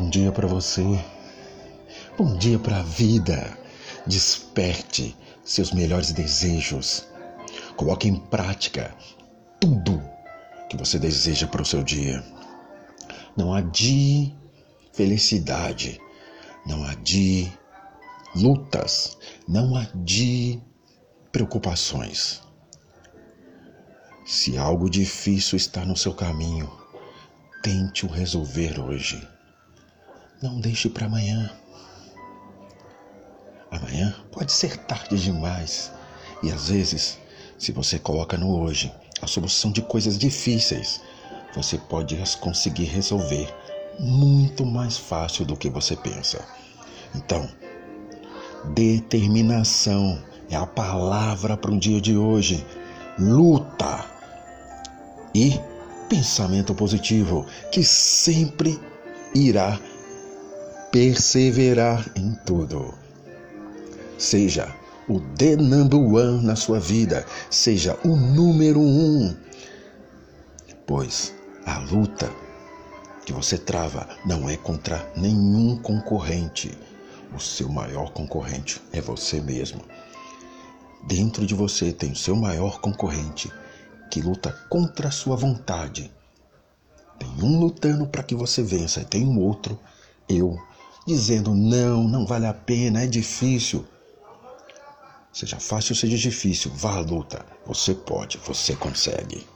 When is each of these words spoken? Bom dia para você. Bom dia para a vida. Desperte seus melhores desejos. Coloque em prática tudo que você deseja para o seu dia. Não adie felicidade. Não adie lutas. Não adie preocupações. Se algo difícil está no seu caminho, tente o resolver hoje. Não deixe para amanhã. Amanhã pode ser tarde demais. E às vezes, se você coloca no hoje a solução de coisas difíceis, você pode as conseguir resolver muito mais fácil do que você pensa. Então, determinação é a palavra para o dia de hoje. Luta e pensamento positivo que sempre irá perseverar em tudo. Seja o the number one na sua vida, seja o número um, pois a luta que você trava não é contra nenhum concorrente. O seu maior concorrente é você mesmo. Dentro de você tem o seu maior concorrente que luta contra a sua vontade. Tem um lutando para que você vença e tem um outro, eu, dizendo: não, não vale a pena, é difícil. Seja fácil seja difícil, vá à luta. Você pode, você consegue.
Bom 0.00 0.08
dia 0.08 0.32
para 0.32 0.46
você. 0.46 0.82
Bom 2.16 2.34
dia 2.38 2.58
para 2.58 2.78
a 2.78 2.82
vida. 2.82 3.58
Desperte 4.06 5.14
seus 5.44 5.72
melhores 5.72 6.10
desejos. 6.10 7.06
Coloque 7.76 8.08
em 8.08 8.16
prática 8.16 8.96
tudo 9.60 10.02
que 10.70 10.76
você 10.78 10.98
deseja 10.98 11.46
para 11.46 11.60
o 11.60 11.66
seu 11.66 11.82
dia. 11.82 12.24
Não 13.36 13.52
adie 13.52 14.34
felicidade. 14.94 16.00
Não 16.64 16.82
adie 16.84 17.52
lutas. 18.34 19.18
Não 19.46 19.76
adie 19.76 20.62
preocupações. 21.30 22.40
Se 24.24 24.56
algo 24.56 24.88
difícil 24.88 25.58
está 25.58 25.84
no 25.84 25.94
seu 25.94 26.14
caminho, 26.14 26.72
tente 27.62 28.06
o 28.06 28.08
resolver 28.08 28.80
hoje. 28.80 29.28
Não 30.42 30.58
deixe 30.58 30.88
para 30.88 31.04
amanhã. 31.04 31.50
Amanhã 33.70 34.14
pode 34.32 34.50
ser 34.52 34.74
tarde 34.78 35.22
demais. 35.22 35.92
E 36.42 36.50
às 36.50 36.70
vezes, 36.70 37.18
se 37.58 37.72
você 37.72 37.98
coloca 37.98 38.38
no 38.38 38.58
hoje 38.58 38.90
a 39.20 39.26
solução 39.26 39.70
de 39.70 39.82
coisas 39.82 40.18
difíceis, 40.18 41.02
você 41.54 41.76
pode 41.76 42.16
as 42.22 42.34
conseguir 42.34 42.84
resolver 42.84 43.54
muito 43.98 44.64
mais 44.64 44.96
fácil 44.96 45.44
do 45.44 45.54
que 45.54 45.68
você 45.68 45.94
pensa. 45.94 46.42
Então, 47.14 47.46
determinação 48.72 50.22
é 50.48 50.56
a 50.56 50.66
palavra 50.66 51.54
para 51.54 51.70
o 51.70 51.78
dia 51.78 52.00
de 52.00 52.16
hoje. 52.16 52.66
Luta 53.18 54.06
e 55.34 55.60
pensamento 56.08 56.74
positivo 56.74 57.44
que 57.70 57.84
sempre 57.84 58.80
irá 59.34 59.78
perseverar 60.90 62.10
em 62.16 62.34
tudo. 62.44 62.94
Seja 64.18 64.74
o 65.08 65.20
the 65.20 65.56
number 65.56 65.98
one 65.98 66.44
na 66.44 66.56
sua 66.56 66.78
vida, 66.78 67.24
seja 67.48 67.98
o 68.04 68.16
número 68.16 68.80
um, 68.80 69.36
pois 70.86 71.34
a 71.64 71.78
luta 71.78 72.30
que 73.24 73.32
você 73.32 73.56
trava 73.56 74.08
não 74.24 74.48
é 74.48 74.56
contra 74.56 75.10
nenhum 75.16 75.76
concorrente. 75.76 76.76
O 77.34 77.38
seu 77.38 77.68
maior 77.68 78.12
concorrente 78.12 78.82
é 78.92 79.00
você 79.00 79.40
mesmo. 79.40 79.82
Dentro 81.06 81.46
de 81.46 81.54
você 81.54 81.92
tem 81.92 82.12
o 82.12 82.16
seu 82.16 82.34
maior 82.34 82.80
concorrente 82.80 83.50
que 84.10 84.20
luta 84.20 84.52
contra 84.68 85.08
a 85.08 85.12
sua 85.12 85.36
vontade. 85.36 86.12
Tem 87.18 87.28
um 87.42 87.60
lutando 87.60 88.06
para 88.06 88.24
que 88.24 88.34
você 88.34 88.62
vença 88.62 89.00
e 89.00 89.04
tem 89.04 89.24
um 89.24 89.38
outro, 89.38 89.78
eu, 90.28 90.58
dizendo: 91.06 91.54
não, 91.54 92.04
não 92.04 92.26
vale 92.26 92.46
a 92.46 92.54
pena, 92.54 93.02
é 93.02 93.06
difícil. 93.06 93.84
Seja 95.32 95.60
fácil 95.60 95.94
seja 95.94 96.16
difícil, 96.16 96.72
vá 96.74 96.96
à 96.96 97.00
luta. 97.00 97.46
Você 97.64 97.94
pode, 97.94 98.38
você 98.38 98.74
consegue. 98.74 99.46